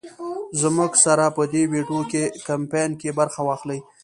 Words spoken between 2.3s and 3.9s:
کمپين کې برخه واخلۍ